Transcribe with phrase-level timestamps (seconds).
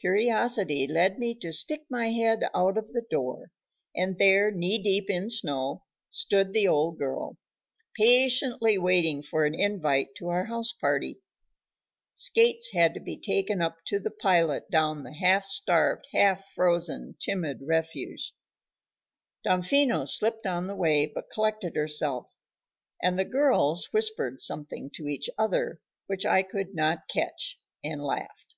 [0.00, 3.52] Curiosity led me to stick my head out of the door,
[3.94, 7.36] and there, knee deep in snow, stood the old girl,
[7.96, 11.20] patiently waiting for an invite to our house party.
[12.14, 17.60] Skates had to be taken up to pilot down the half starved, half frozen, timid
[17.62, 18.34] refugee.
[19.46, 22.28] Damfino slipped on the way but collected herself,
[23.00, 28.56] and the "girls" whispered something to each other, which I could not catch, and laughed.